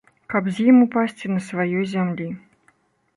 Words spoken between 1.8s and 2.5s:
зямлі.